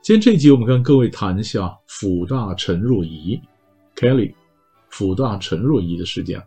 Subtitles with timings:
[0.00, 3.38] 今天这一集，我们跟各位谈一下辅大陈若仪
[3.96, 4.32] Kelly，
[4.88, 6.42] 辅大陈若仪的事件。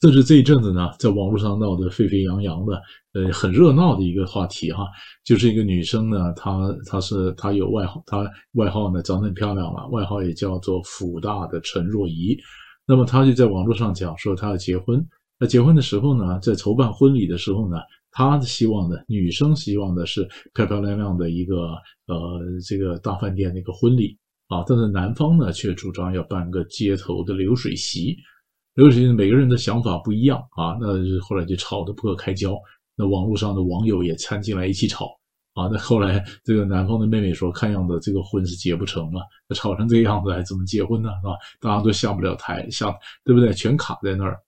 [0.00, 2.82] 这是这一阵子呢，在网络上闹得沸沸扬扬的，
[3.12, 4.86] 呃，很热闹的一个话题哈。
[5.24, 12.36] 就是一个女生呢，她她是她有外号，她外号呢长得很漂亮嘛，外号也叫做辅大的陈若仪。
[12.84, 15.06] 那么她就在网络上讲说，她要结婚。
[15.38, 17.76] 那结婚的时候呢，在筹办婚礼的时候呢。
[18.12, 21.70] 他的希望呢，女生希望的是漂漂亮亮的一个
[22.06, 28.16] 呃这个大饭店的一个婚礼啊，但是男方呢却主张要办个街头的流水席，
[28.74, 30.88] 流水席每个人的想法不一样啊，那
[31.20, 32.54] 后来就吵得不可开交，
[32.94, 35.06] 那网络上的网友也掺进来一起吵
[35.54, 41.08] 啊，那后来这个男方的妹妹说，看样子这个婚是结不成了，那吵成这个样子还怎么结婚呢？
[41.22, 41.32] 是吧？
[41.60, 43.54] 大家都下不了台，下对不对？
[43.54, 44.38] 全卡在那儿。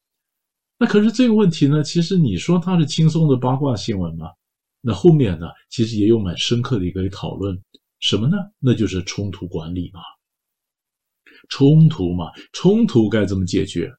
[0.85, 1.83] 那可是这个问题呢？
[1.83, 4.27] 其实你说它是轻松的八卦新闻吗？
[4.83, 7.59] 那后面呢，其实也有蛮深刻的一个讨论，
[8.01, 8.37] 什么呢？
[8.59, 10.01] 那就是冲突管理嘛。
[11.49, 13.91] 冲突嘛，冲突该怎么解决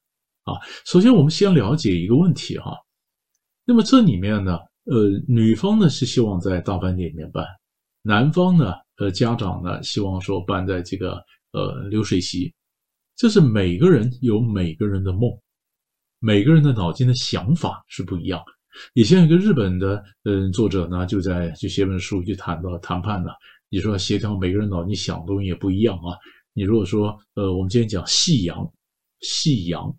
[0.44, 0.54] 啊？
[0.86, 2.78] 首先，我们先了解一个问题哈。
[3.66, 7.44] 那么这里面呢，呃，女方呢是希望在大饭店里面办，
[8.04, 11.18] 男方呢，呃，家长呢希望说办在这个
[11.52, 12.54] 呃流水席，
[13.16, 15.32] 这是每个人有每个人的梦。
[16.26, 18.42] 每个人的脑筋的想法是不一样。
[18.96, 23.32] 以前有一个日本的嗯作者呢，就在就写本书就谈到谈判了。
[23.70, 26.18] 你说协调每个人脑筋想的东西也不一样啊。
[26.52, 28.68] 你如果说呃，我们今天讲夕阳，
[29.20, 29.96] 夕阳，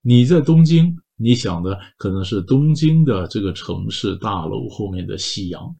[0.00, 5.76] 你在东京，你想的可能是东京的这个城市大楼后面的夕阳。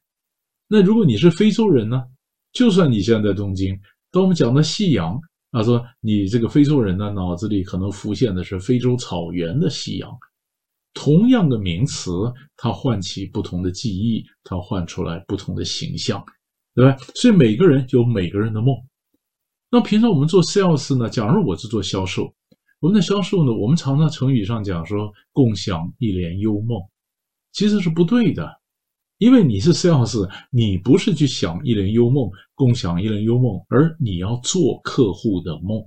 [0.68, 2.04] 那如果你是非洲人呢？
[2.52, 3.76] 就算你现在在东京，
[4.12, 5.20] 当我们讲的夕阳。
[5.52, 10.10] 他说：“你这个非洲人呢，脑子里可能浮现的是非洲草原的夕阳。
[10.94, 12.10] 同样的名词，
[12.56, 16.24] 它唤起不同的记忆，它唤出来不同的形象，
[16.74, 16.96] 对吧？
[17.14, 18.74] 所以每个人有每个人的梦。
[19.70, 22.32] 那平常我们做 sales 呢，假如我是做销售，
[22.80, 26.80] 我们的销售呢，我们常常成语上讲说共享一帘幽梦，
[27.52, 28.50] 其实是不对的。”
[29.22, 35.80] 因为你是 sales，你不是去想一帘幽梦，共享一帘幽梦，而你要做客户的梦，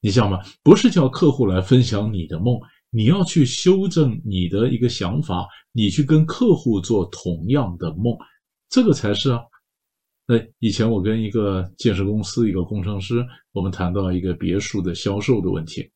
[0.00, 0.38] 你想吗？
[0.62, 2.56] 不是叫客户来分享你的梦，
[2.90, 8.16] 你要去修正你的一个想法，你去跟客户做同样的梦，
[8.68, 9.40] 这个才是啊。
[10.24, 15.90] 那以前我跟一个建设公司一个工程师，我们谈到一个别墅的销售的问题。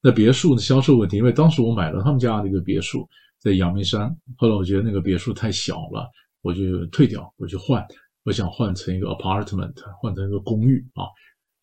[0.00, 3.08] 那别墅的销售问题，因为当时我买了他们家的一个别墅。
[3.40, 6.06] 在阳明山，后来我觉得那个别墅太小了，
[6.42, 7.82] 我就退掉，我就换，
[8.24, 11.04] 我想换成一个 apartment，换成一个公寓啊。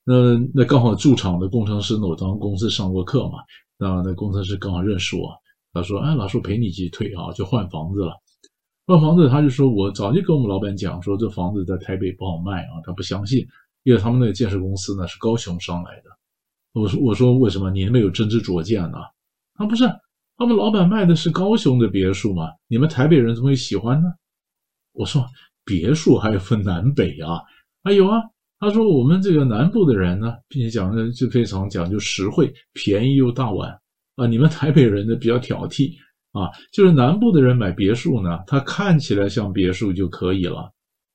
[0.04, 3.40] 那那刚好驻场的工程师呢，我当公司上过课嘛，
[3.78, 5.32] 那那工程师刚好认识我，
[5.72, 8.14] 他说：“哎，老师，我陪你一起退啊，就换房子了。
[8.88, 13.46] 换房子，他就说我早就跟我们老板讲说，这房子在台北不好卖啊，他不相信，
[13.84, 16.10] 因为他们那个建设公司呢是高雄上来的。
[16.74, 18.98] 我说我说为什么你们有真知灼见呢？
[19.54, 19.84] 他不是。”
[20.38, 22.52] 他们老板卖的是高雄的别墅嘛？
[22.68, 24.08] 你们台北人怎么会喜欢呢？
[24.94, 25.26] 我说
[25.66, 27.42] 别墅还有分南北啊，
[27.84, 28.22] 啊有啊。
[28.60, 33.72] 他说我们这个南部的人呢，并且讲的就非常讲究实惠，便宜又大碗
[34.16, 34.26] 啊。
[34.26, 35.92] 你们台北人呢比较挑剔
[36.32, 40.72] 啊，就是南部的人买别墅呢，他看起来像别墅就可以了。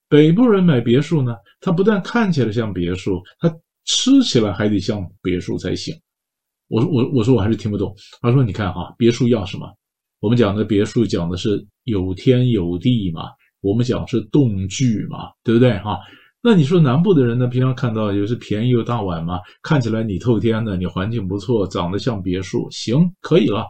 [0.08, 3.48] 北部人买别墅呢，他不但看起来像别墅，他
[3.84, 5.94] 吃起来还得像别墅才行。
[6.72, 7.94] 我说我我说我还是听不懂。
[8.22, 9.68] 他说：“你看哈，别墅要什么？
[10.20, 13.24] 我们讲的别墅讲的是有天有地嘛，
[13.60, 15.98] 我们讲是栋距嘛，对不对哈？
[16.42, 23.66] 那你说南部的人呢，平常看到也是便宜又大碗嘛，看起来你透天的，你环境不错，长得像别墅，行，可以了。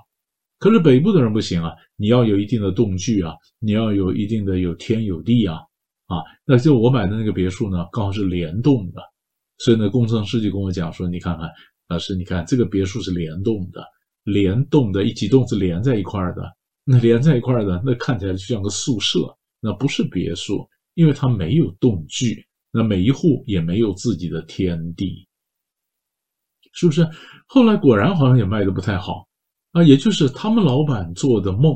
[0.61, 5.57] 可是北部的人不行啊，你要有一定的栋距啊，你要有一定的有天有地啊，
[6.07, 9.03] 啊，那就我买的那个别墅呢，刚好是联动的，
[9.59, 11.51] 所以呢，工程师就跟我讲说，你看看。”
[11.89, 13.85] 老师，你看这个别墅是联动的，
[14.25, 16.43] 联动的一几栋是连在一块儿的，
[16.85, 25.29] 那连在一块儿的，那看起来就像个宿舍，那不是别墅，因为它没有栋距，那每一户也没有自己的天地，
[26.73, 27.09] 是不是？
[27.47, 29.29] 后来果然好像也卖的不太好。
[29.73, 31.75] 啊，也就是他们老板做的梦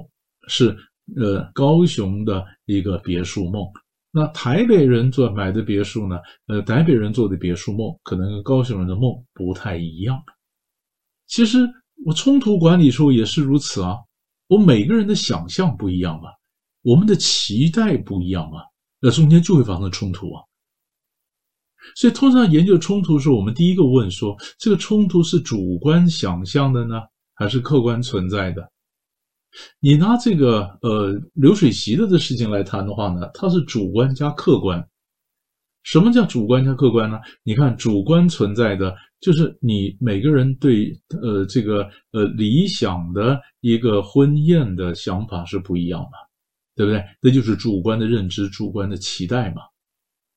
[0.48, 0.76] 是
[1.16, 3.64] 呃高雄的一个别墅梦，
[4.10, 6.16] 那台北人做买的别墅呢？
[6.46, 10.22] 呃，台北人做的别墅梦可能跟高雄人的梦不太一样。
[11.26, 11.58] 其实
[12.04, 13.96] 我冲突管理时候也是如此啊，
[14.48, 16.30] 我每个人的想象不一样嘛，
[16.82, 18.60] 我们的期待不一样嘛，
[19.00, 20.42] 那中间就会发生冲突啊。
[21.94, 27.00] 所以通常研究冲突的时候，我们第一个问说：这个冲突是主观想象的呢，
[27.34, 28.70] 还是客观存在的？
[29.80, 34.86] 你拿这个呃流水席的这事情来谈的话呢，它是主观加客观。
[35.82, 37.18] 什么叫主观加客观呢？
[37.44, 40.92] 你看主观存在的就是你每个人对
[41.22, 46.10] 呃这个呃理想的一个婚宴的想法是不一样的，
[46.74, 47.04] 对不对？
[47.22, 49.62] 这就是主观的认知、主观的期待嘛。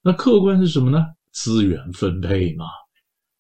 [0.04, 1.04] 那客观是什么呢？
[1.32, 2.66] 资源分配嘛。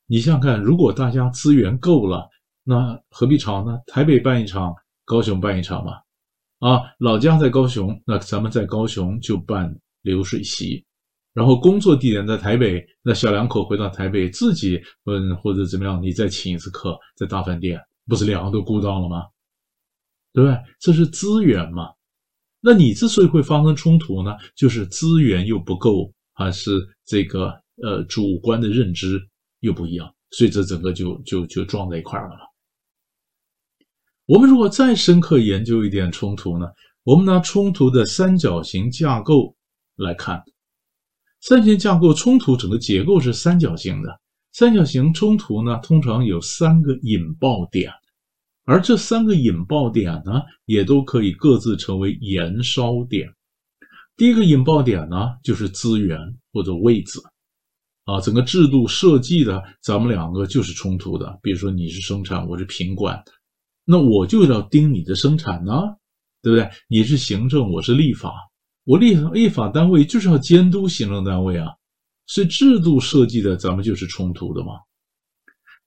[0.07, 2.27] 你想想看，如果大家资源够了，
[2.63, 3.77] 那何必吵呢？
[3.85, 4.73] 台北办一场。
[5.09, 5.93] 高雄办一场嘛，
[6.59, 10.85] 啊，老家在高雄，那咱们在高雄就办流水席，
[11.33, 19.23] 然后工作地点在台北，那小两口回到台北自己，嗯，或者怎么样，你再请一次客在大饭店，不是两个都顾到了吗？
[20.31, 20.55] 对不对？
[20.79, 21.89] 这是资源嘛。
[22.61, 27.51] 那你之所以会发生冲突呢，就是资源又不够，还是这个
[27.81, 29.19] 呃主观的认知
[29.61, 32.41] 又不一样，所以这整个就就就撞在一块儿了嘛。
[34.29, 36.67] 我们如果再深刻研究一点冲突呢？
[37.03, 39.55] 我们拿冲突的三角形架构
[39.95, 40.43] 来看，
[41.41, 44.19] 三角形架构冲突整个结构是三角形的。
[44.51, 47.91] 三角形冲突呢，通常有三个引爆点，
[48.65, 53.27] 而这三个引爆点呢，也都可以各自成为延烧点。
[54.15, 56.19] 第一个引爆点呢，就是资源
[56.53, 57.19] 或者位置
[58.03, 61.39] 啊，整个制度设计的，咱们两个就是冲突的。
[61.41, 63.19] 比如说你是生产，我是品管。
[63.91, 65.73] 那我就要盯你的生产呢，
[66.43, 66.69] 对不对？
[66.87, 68.31] 你是行政，我是立法，
[68.83, 71.71] 我立法立法单位就是要监督行政单位啊，
[72.27, 74.73] 所以制度设计的咱们就是冲突的嘛。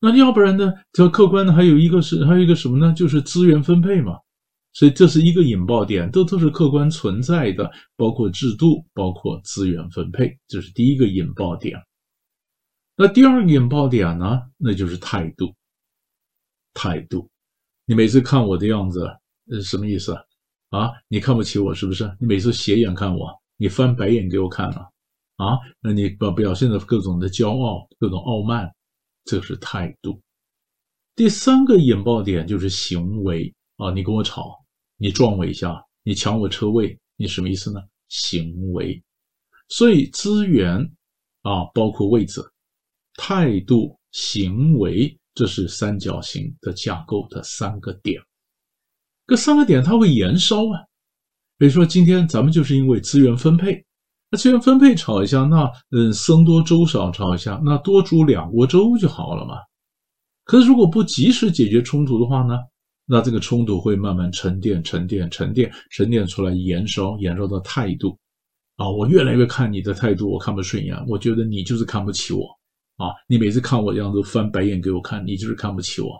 [0.00, 0.72] 那要不然呢？
[0.92, 2.92] 这客观的还有一个是还有一个什么呢？
[2.92, 4.18] 就是资源分配嘛。
[4.72, 11.78] 所以这是一个引爆点，都都是客观存在的，包括制度，包括资源分配，这是第一个引爆点。
[12.96, 14.42] 那第二个引爆点呢？
[14.56, 15.54] 那就是态度，
[16.74, 17.30] 态度。
[17.84, 19.08] 你每次看我的样子，
[19.48, 20.14] 是什么意思
[20.70, 20.90] 啊？
[21.08, 22.04] 你看不起我是不是？
[22.20, 24.88] 你每次斜眼看我，你翻白眼给我看了
[25.36, 25.58] 啊？
[25.80, 28.72] 那你表表现的各种的骄傲，各种傲慢，
[29.24, 30.20] 这是态度。
[31.16, 33.90] 第三个引爆点就是行为啊！
[33.90, 34.64] 你跟我吵，
[34.96, 37.80] 你撞我一下，你抢我车位，你什么意思呢？
[38.08, 39.02] 行为。
[39.68, 40.78] 所以资源
[41.42, 42.40] 啊，包括位置、
[43.16, 45.18] 态度、行为。
[45.34, 48.20] 这是三角形的架构的三个点，
[49.26, 50.84] 这三个点它会延烧啊。
[51.56, 53.84] 比如说今天咱们就是因为资源分配，
[54.30, 59.54] 那资源分配吵一下，那嗯，僧多粥少吵一下，那多煮两锅粥就好了嘛。
[60.44, 62.58] 可是如果不及时解决冲突的话呢，
[63.06, 68.18] 那这个冲突会慢慢沉淀、沉淀、沉淀、沉淀出来，延烧、延烧到态度
[68.76, 68.90] 啊。
[68.90, 72.46] 我越来越看你的态度，我看不顺眼，我觉得你就是看不起我。
[72.96, 73.10] 啊！
[73.28, 76.10] 你每次看我这样子翻白眼给我看，你就是看不起我。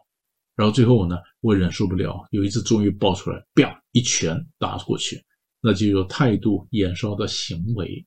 [0.54, 5.22] 然后最后呢，我忍受不了，有一次终于爆出来，啪一拳打过去，
[5.62, 8.06] 那就有态度延烧的行为，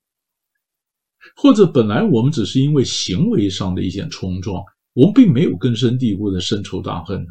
[1.35, 7.29] 或者本来我们只是因为行为上的一些冲撞，我们并没有根深蒂固的深仇大恨呢。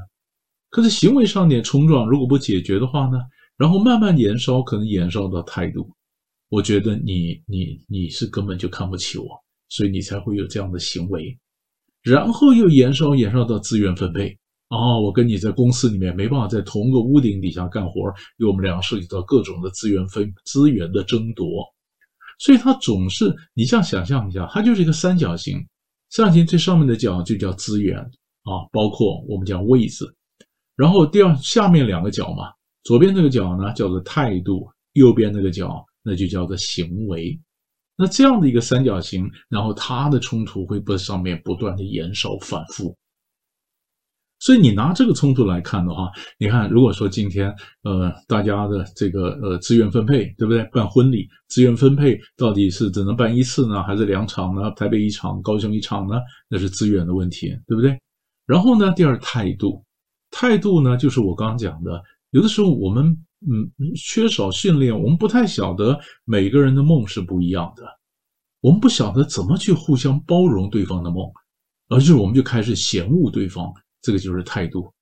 [0.70, 3.18] 可是行为上的冲撞如果不解决的话呢，
[3.56, 5.94] 然后慢慢延烧，可能延烧到态度，
[6.48, 9.43] 我觉得你你你是根本就看不起我。
[9.74, 11.36] 所以你才会有这样的行为，
[12.00, 14.38] 然后又延烧延烧到资源分配。
[14.68, 18.02] 哦，我跟你在公司里面没办法在同一个屋顶底下干活，
[18.38, 21.44] 因为我们两个涉及到各种的资源分资源的争夺，
[22.38, 25.58] 所以它总是你这样想象一下，它就是一个三角形，
[26.10, 30.04] 三角形最上面的角就叫资源啊，包括我们讲位置，
[30.76, 32.52] 然后第二下面两个角嘛，
[32.84, 37.36] 左边这个角呢叫做态度，右边那个角那就叫做行为。
[37.96, 42.96] 那这样的一个三角形，然后它的冲突会在上面不断的延烧反复。
[44.40, 50.64] 所以你拿这个冲突来看的话，你看，如果说今天呃大家的这个呃资源分配，对不对？
[50.72, 54.70] 办婚礼资源分配到底是只能办一次呢，还是两场呢？
[54.72, 56.16] 台北一场，高雄一场呢？
[56.48, 57.98] 那是资源的问题，对不对？
[58.44, 59.84] 然后呢，第二态度，
[60.30, 63.16] 态度呢就是我刚刚讲的，有的时候我们。
[63.50, 67.84] 嗯，缺少训练，我们不太晓得每个人的梦是不一样的，
[68.60, 71.30] 我们不晓得怎么去互相包容对方的梦，
[71.88, 73.72] 而是我们就开始嫌恶对方，
[74.02, 74.92] 这个就是态度。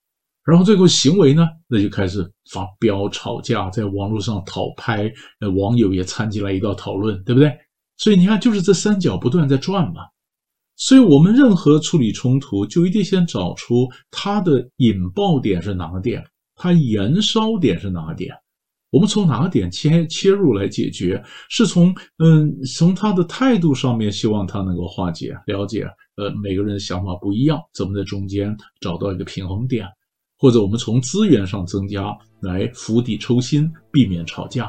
[0.45, 5.09] 然后最后行为呢，那就开始发飙、吵架，在网络上讨拍，
[5.39, 7.53] 呃，网友也掺进来一道讨论，对不对？
[7.99, 10.03] 所以你看，就是这三角不断在转嘛。
[10.75, 16.25] 所以我们任何处理冲突，就一定先找出它的引爆点是哪个点，
[16.63, 18.33] 它燃烧点是哪点。
[18.91, 21.21] 我们从哪点切切入来解决？
[21.49, 25.85] 是从嗯，从他的态度上面，希望他能够化解、了解。
[26.17, 29.85] 呃，每个人的想法不一样，怎么在中间找到一个平衡点？
[30.39, 34.67] 或者我们从资源上增加，来釜底抽薪，避免吵架。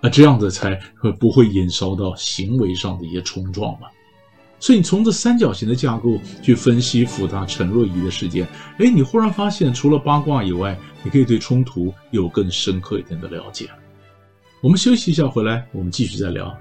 [0.00, 3.88] 啊，这样子才会不会引烧到行为上的一些冲撞嘛？
[4.60, 8.46] 所以你从这三角形的架构去分析复杂陈若仪的事件，
[8.78, 13.70] 哎，你忽然发现，除了八卦以外，你可以对冲突有更深刻一点的了解。
[14.60, 16.56] 我们休息一下，回来我们继续再聊。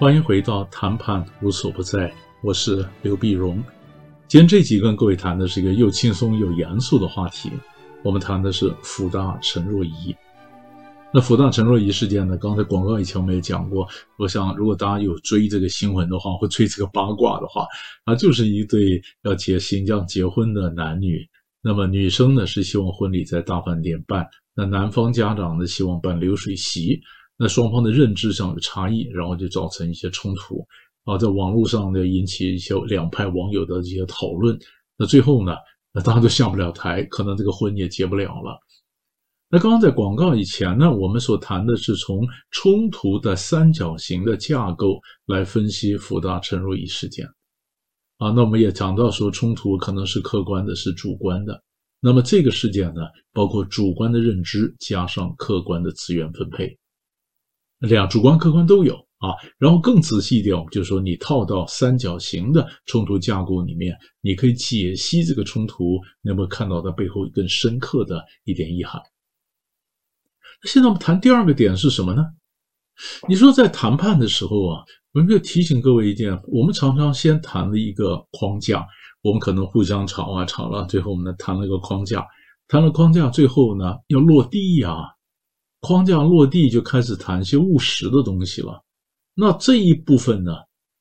[0.00, 3.60] 欢迎回到谈判无所不在，我是刘碧荣。
[4.28, 7.50] 今天这集跟各位谈的是一个又轻松又严肃的话题，
[8.04, 10.14] 我们谈的是辅大陈若仪。
[11.12, 12.36] 那辅大陈若仪事件呢？
[12.36, 13.88] 刚才广告以前我们也讲过，
[14.18, 17.66] 我想如果大家有追这个新闻的话，或追这个八卦的话，
[18.04, 21.28] 啊，就是一对要结新疆结婚的男女。
[21.60, 24.24] 那么女生呢是希望婚礼在大饭店办，
[24.54, 27.00] 那男方家长呢希望办流水席。
[27.38, 30.66] 那双方的认知上有差异，然后就造成一些冲突
[31.04, 34.58] 啊，在网络上呢引起一些两派网友的一些讨论。
[34.96, 35.54] 那最后呢，
[35.92, 38.58] 那大家都下不了台，可能这个婚也结不了了。
[39.50, 47.24] 那刚刚在广告以前呢，我们所谈的是从冲突的三角形的架构来分析复杂陈若仪事件
[48.18, 48.30] 啊。
[48.32, 51.62] 那我们也讲到说，冲突可能是客观的，是主观的。
[52.00, 53.02] 那么这个事件呢，
[53.32, 56.76] 包括主观的认知加上客观的资源分配。
[57.80, 69.00] 两主观客观都有啊，然后更仔细一点，我们就说你套到三角形的冲突架构里面，你可以解析这个冲突，能不能看到它背后更深刻的一点意涵？
[70.62, 72.24] 那现在我们谈第二个点是什么呢？
[73.28, 74.82] 你说在谈判的时候啊，
[75.12, 78.84] 我们要提醒各位一点，我们常常先谈了一个框架，
[79.22, 82.26] 我们可能互相吵啊吵了，最后我们谈了一个框架，
[82.66, 84.96] 谈了框架，最后呢要落地呀。
[85.80, 88.82] 框架落地就开始谈一些务实的东西了，
[89.34, 90.52] 那这一部分呢，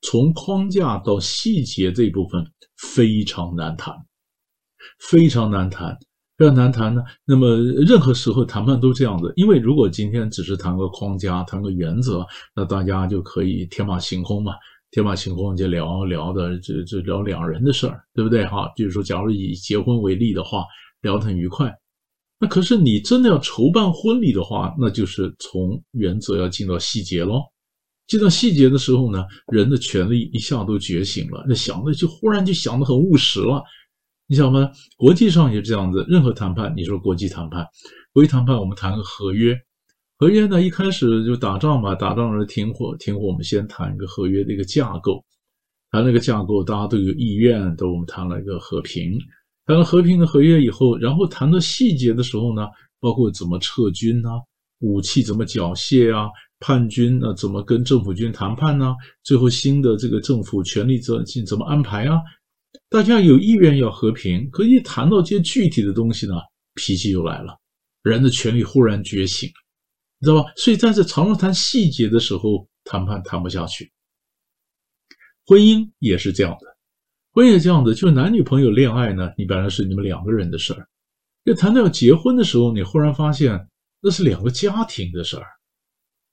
[0.01, 2.45] 从框架到细节这一部分
[2.77, 3.93] 非常难谈，
[4.99, 5.97] 非常难谈，
[6.37, 7.03] 非常难谈呢。
[7.25, 14.53] 那么任何时候谈判都这样子，因为如果今天只是谈个框架、谈个原则，那大家就可以天马行空嘛，
[14.91, 18.71] 天马行空就聊聊的，就就聊两人的事儿，对不对哈？
[18.75, 20.63] 就是说，假如以结婚为例的话，
[21.01, 21.75] 聊得很愉快。
[22.39, 27.41] 那可是你真的要筹办婚礼的话，那就是从原则要进到细节喽。
[28.05, 33.61] 进到细节的时候呢，人的权利一下都觉醒了，那想的就忽然就想的很务实了。
[34.27, 34.69] 你想吗？
[34.97, 37.65] 国际上也是这样子，任何谈判，你说国际谈判，
[38.13, 39.57] 国际谈判，我们谈个合约，
[40.17, 45.23] 合约呢一开始就打仗嘛，打仗了停火，停火，我们先谈一个合约的一个架构，
[45.91, 49.17] 谈那个架构，大家都有意愿，都我们谈了一个和平。
[49.67, 52.65] 谈了和平的合约以后，然后谈到细节的时候呢，
[53.01, 54.31] 包括怎么撤军啊，
[54.79, 58.95] 武器怎么缴械啊，叛军啊怎么跟政府军谈判呢？
[59.23, 62.21] 最后新的这个政府权力怎怎么安排啊？
[62.89, 66.35] 大家有意愿要和平，可一谈到这些具体的东西呢，
[66.75, 67.59] 脾气就来了，
[68.03, 69.49] 人的权力忽然觉醒，
[70.19, 70.49] 你知道吧？
[70.55, 73.91] 所以在这常常谈细节的时候，谈判谈不下去。
[75.45, 76.76] 婚姻也是这样的。
[77.37, 80.87] 婚也这样子，就是男女朋友恋爱呢，你本来是你们两个人的事儿，
[81.45, 83.67] 就谈到要结婚的时候，你忽然发现
[84.01, 85.45] 那是两个家庭的事儿，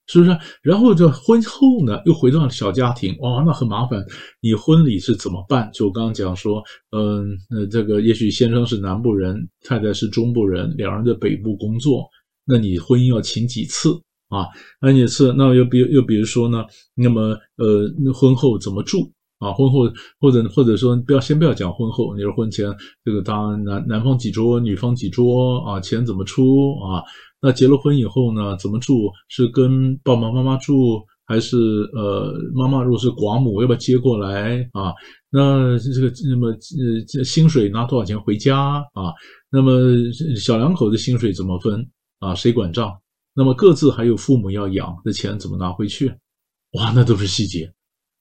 [0.07, 0.35] 是不是？
[0.63, 4.03] 然后这婚后呢，又回到了小家庭，哇，那很麻烦。
[4.41, 5.69] 你婚礼是怎么办？
[5.71, 12.09] 就我刚刚讲说，嗯，那这个也许先生是南部人，太太是中部人，两人在北部工作，
[12.45, 13.91] 那你婚姻要请几次
[14.29, 14.47] 啊？
[14.81, 15.31] 那几次？
[15.37, 16.65] 那又比又比如说呢？
[16.95, 19.11] 那么呃，婚后怎么住？
[19.45, 19.81] 啊，婚后
[20.19, 22.65] 或者或者说不要先不要讲婚后，你说婚前
[23.03, 27.03] 这个当男男方几桌，女方几桌啊，钱怎么出啊？
[27.41, 29.11] 那结了婚以后呢，怎么住？
[29.29, 31.57] 是跟爸爸妈妈住，还是
[31.93, 34.91] 呃妈妈如果是寡母，要不要接过来啊？
[35.29, 39.13] 那这个那么呃薪水拿多少钱回家啊？
[39.51, 39.71] 那么
[40.35, 41.87] 小两口的薪水怎么分
[42.19, 42.33] 啊？
[42.33, 42.91] 谁管账？
[43.35, 46.07] 那么各自还有父母要养，这钱怎么拿回去？
[46.71, 47.71] 哇，那都是细节。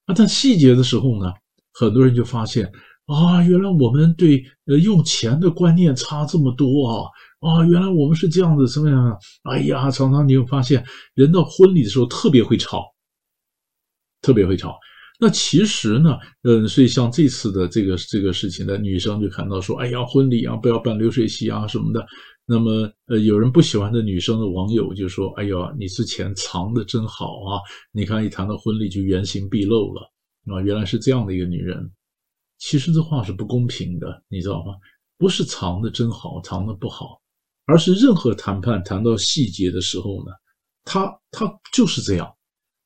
[0.07, 1.33] 啊，但细节的时候呢，
[1.73, 2.71] 很多人就发现
[3.07, 7.09] 啊，原来我们对呃用钱的观念差这么多啊！
[7.41, 9.19] 啊，原来我们是这样子，什么样？
[9.43, 10.85] 哎呀，常常你会发现，
[11.15, 12.83] 人到婚礼的时候特别会吵，
[14.23, 14.79] 特别会吵。
[15.21, 22.05] 那其实呢，嗯，所以像这次的这个这个事情呢，女生就看到说，哎呀，婚礼啊，不要办流水席啊什么的。
[22.47, 27.61] 那么，呃，有人不喜欢的女生的网友就说，哎呀，你之前藏的真好啊！
[27.91, 30.03] 你看一谈到婚礼就原形毕露了
[30.47, 31.91] 啊，原来是这样的一个女人。
[32.59, 34.75] 其实这话是不公平的，你知道吗？
[35.17, 37.19] 不是藏的真好，藏的不好，
[37.65, 40.33] 而是任何谈判谈到细节的时候呢，
[40.85, 42.31] 他他就是这样。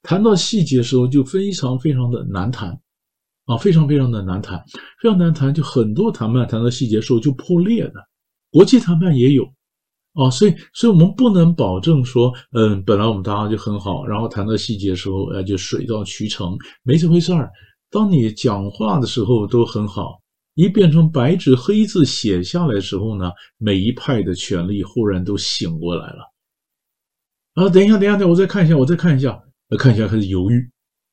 [0.03, 2.71] 谈到细节的时候，就非常非常的难谈，
[3.47, 4.63] 啊，非常非常的难谈，
[5.03, 5.53] 非常难谈。
[5.53, 7.95] 就很多谈判谈到细节的时候就破裂的，
[8.51, 9.45] 国际谈判也有，
[10.15, 17.51] 啊，所以，所以我们不能保证说，嗯，本来我们大家就很好，然后谈到细节的时候，呃，就水到渠成，没这回事儿。
[17.91, 20.21] 当你讲话的时候都很好，
[20.55, 26.33] 一变成白纸黑字写下来的时候呢，每一派的权利忽然都醒过来了。
[27.55, 29.43] 啊，等一下，等一下，等，我再看一下，我再看一下。
[29.79, 30.67] 看一下开始犹豫，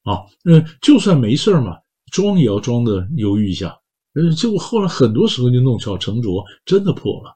[0.03, 1.75] 啊，嗯，就算没事儿嘛，
[2.13, 3.77] 装也要装的犹豫一下，
[4.15, 7.35] 嗯，结果后来很多时候就弄巧成拙，真的破了，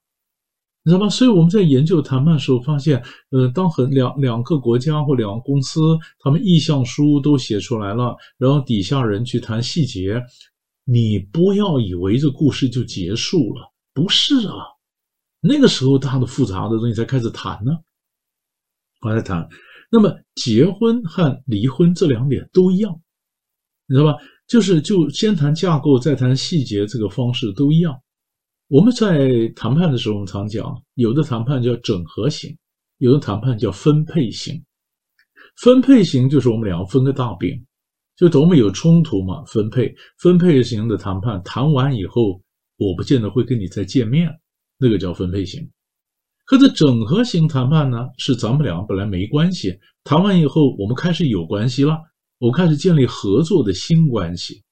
[0.84, 1.10] 你知道吗？
[1.10, 10.22] 所以我们在研究谈判的时候发现，呃，当很两两个国家或两个公司，他们意向书都写出来了，然后底下人去谈细节，
[10.86, 14.56] 你不要以为这故事就结束了，不是啊，
[15.42, 17.74] 那个时候大的复杂的东西才开始谈呢，
[19.02, 19.48] 我在谈。
[19.92, 22.98] 那么结婚和离婚这两点都一样，
[23.88, 24.18] 你知道吧？
[24.50, 27.96] 就是就先谈架构，再谈细节，这个方式都一样。
[28.68, 32.58] 我们在谈判的时候，我们常讲，有的谈判叫整合型，
[32.98, 34.60] 有的谈判叫分配型。
[35.62, 37.64] 分配型就是我们两个分个大饼，
[38.18, 39.96] 就等我们有冲突嘛，分配。
[40.18, 42.42] 分配型的谈判谈完以后，
[42.78, 44.28] 我不见得会跟你再见面，
[44.80, 45.70] 那个叫分配型。
[46.46, 51.96] 可这整合型谈判呢，是咱们俩本来没关系，谈完以后我们开始有关系了，
[52.40, 54.64] 我们开始建立合作的新关系，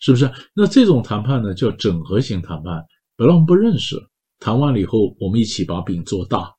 [0.00, 0.30] 是不是？
[0.52, 2.84] 那这种谈判呢，叫整合型谈判。
[3.16, 3.96] 本来我们不认识，
[4.40, 6.52] 谈完了以后，我们一起把饼做大。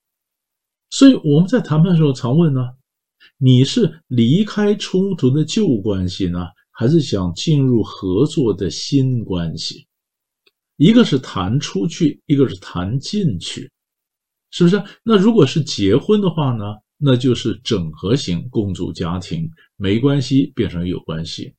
[0.89, 2.61] 所以我们在谈判的时候常问呢，
[3.37, 9.85] 你是离开冲突的旧关系呢，还是想进入合作的新关系？
[10.77, 13.69] 一个是谈出去，一个是谈进去。
[14.51, 14.81] 是不是？
[15.03, 16.63] 那如果是结婚的话呢？
[16.97, 21.55] 那就是整合型共组家庭，没关系变成有关系。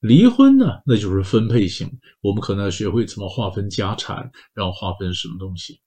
[0.00, 0.66] 离婚呢？
[0.86, 5.80] 那就是分配型，我们可能要学会怎么划分家产，然后划分什么东西。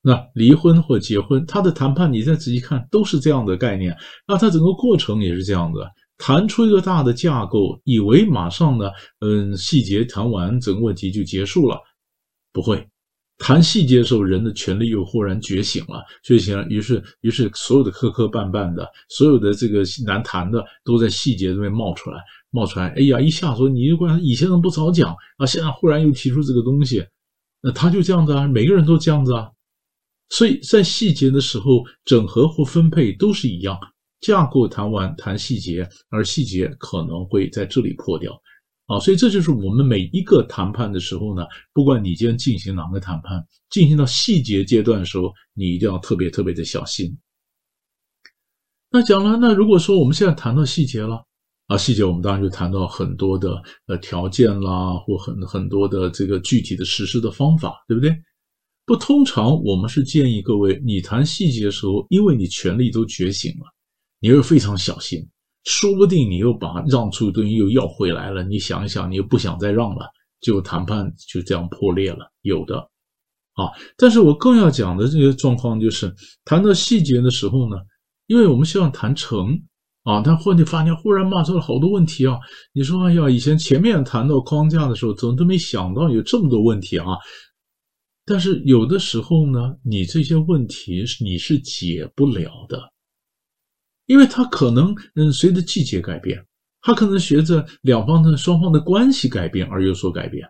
[0.00, 3.94] 那离婚或结婚，他的谈判你再仔细看，都是这样的概念。
[4.26, 11.78] 那他整个过程也是这样的，谈出一个大的架构，以为马上呢，嗯，细节谈完，整个问题就结束了，
[12.52, 12.88] 不会。
[13.38, 22.18] 谈细节的时候，人的权力又忽然觉醒了，觉醒了，于是，于是所有的磕磕绊绊的，所有的这个难谈的，都在细节里面冒出来，
[22.50, 22.88] 冒出来。
[22.96, 25.44] 哎呀，一下说你就关以前怎么不早讲啊？
[25.44, 27.04] 现在忽然又提出这个东西，
[27.60, 29.50] 那他就这样子啊，每个人都这样子啊。
[30.30, 33.78] 所以在细节的时候，整合或分配都是一样，
[34.20, 38.32] 架构谈完谈细节，而细节可能会在这里破掉。
[38.86, 47.16] 啊，所以这就是我们每一个谈判的时候呢，不管你今天进行哪个谈判，进行到细节阶段的时候，你一定要特别特别的小心。
[48.90, 51.24] 那讲了，那如果说我们现在谈到细节了，
[51.66, 58.16] 啊，细节我们当然就谈到很多的呃条件啦，或很很多的这个具体的实施的方法，对不对？
[58.84, 63.66] 不，通常我们是建议各位，你谈细节的时候，因为你权力都觉醒了，
[64.20, 65.28] 你要非常小心。
[65.66, 70.06] 说不定你又把让出的东西又要回来了，你想一想，你又不想再让了，
[70.40, 72.30] 就谈判就这样破裂了。
[72.42, 77.76] 有的，啊，但是我更要讲的这个状况就是，谈到细节的时候呢，
[78.28, 79.60] 因为我们希望谈成
[80.04, 82.38] 啊，但忽然发现忽然冒出了好多问题啊。
[82.72, 87.06] 你说，哎呀，以前前面谈到框架的时候，怎么都没想到有这么多问题啊？
[88.24, 92.80] 但是有的时候呢，你这些问题你是解不了的。
[94.06, 96.44] 因为它可能，嗯，随着季节改变，
[96.80, 100.48] 它可能随着两方的双方的关系改变而有所改变，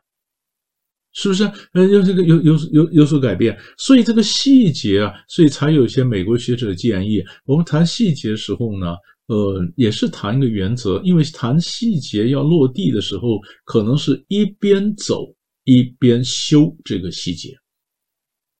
[1.12, 1.50] 是不是？
[1.72, 8.94] 嗯，有这个有有有有所改变，所以这个细节啊，所以才有一些美国学者建议，我们谈细节时候呢，
[9.28, 17.56] 呃，也是谈一个原则，因为谈细节要落地的时候，可能是一边走一边修这个细节。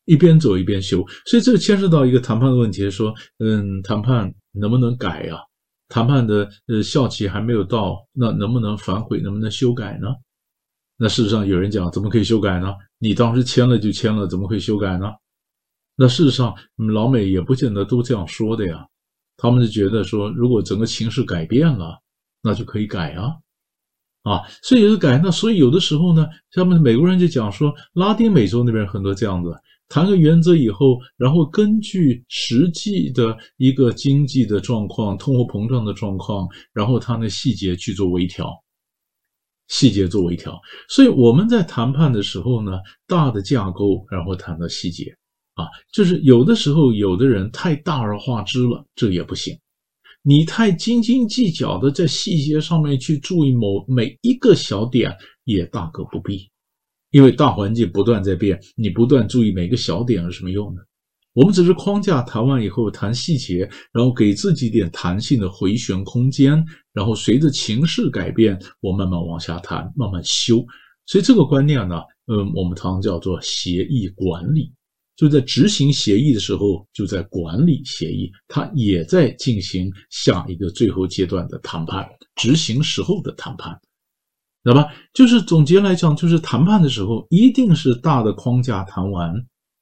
[0.09, 5.38] 一边走一边修，所以这牵涉到一个谈判的问题，说，嗯，谈判能不能改呀？
[5.88, 9.21] 谈判的呃效期还没有到，那能不能反悔？
[9.21, 10.09] 能不能修改呢？
[10.97, 12.75] 那事实上有人讲，怎么可以修改呢？
[12.99, 15.12] 你当时签了就签了，怎么会修改呢？
[15.95, 16.55] 那事实上，
[16.92, 18.87] 老美也不见得都这样说的呀。
[19.37, 22.01] 他们是觉得说，如果整个情势改变了，
[22.42, 23.35] 那就可以改啊，
[24.23, 25.19] 啊，所以就是改。
[25.23, 29.51] 那所以有的时候呢，像我们美国人就讲说，拉丁美洲那边很多这样子，
[29.88, 38.51] 谈个原则以后，然后根据实际的一个经济的状况、通货膨胀的状况，然后他那细节去做微调，
[39.68, 40.61] 细节做微调。
[40.88, 42.72] 所以我们在谈判的时候呢，
[43.07, 45.16] 大的架构，然后谈到细节。
[45.55, 49.59] 啊，就是有的时候，有的人太大而化之了，这也不行。
[50.20, 56.51] 你太斤斤计较的在细节上面去注意某每一个小点，也大可不必。
[57.11, 60.81] 因为大环境不断在变，你不断注意每个小点有什么用呢？
[61.33, 66.64] 我们只是框架谈完以后谈细节，然后给自己点弹性的回旋空间，
[66.95, 70.64] 然后随着情势改变，我慢慢往下谈，慢慢修。
[71.05, 74.73] 所以这个观念呢，嗯，我们常常叫做协议管理。
[75.14, 83.79] 就在执行协议的时候，就在管理协议，它也在进行下一个最后阶段的谈判，执行时候的谈判，
[84.70, 84.92] 知道吧？
[85.14, 89.33] 就是总结来讲，就是谈判的时候，一定是大的框架谈完，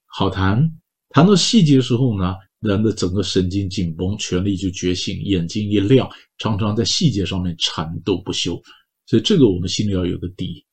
[0.06, 0.70] 好谈，
[1.10, 8.60] 谈到细节的时候呢，人的整个神经紧绷，权力就觉醒，眼睛一亮，常常在细节上面缠斗不休，
[9.06, 10.64] 所以这个我们心里要有个底。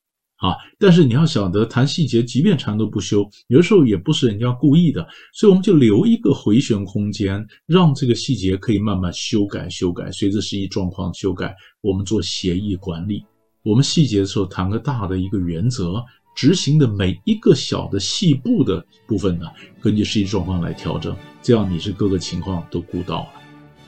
[0.41, 0.55] 啊！
[0.79, 11.55] 但是你要晓得，谈细节，即便缠斗不休，有的时候也不是人家故意的，所以我们就留一个回旋空间，让这个细节可以慢慢修改、修改，随着实际状况修改。
[11.81, 13.23] 我们做协议管理，
[13.63, 16.03] 我们细节的时候谈个大的一个原则，
[16.35, 19.45] 执行的每一个小的细部的部分呢，
[19.79, 23.29] 根据实际状况来调整，这样你是各个情况都顾到了，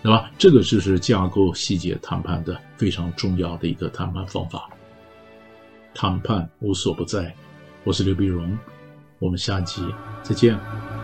[0.04, 0.32] 对吧？
[0.38, 4.70] 这个就是架构细节谈判的非常重要的一个谈判方法。
[5.96, 7.34] 谈判无所不在，
[7.84, 8.58] 我是刘必荣，
[9.20, 9.82] 我们下集
[10.22, 11.03] 再见。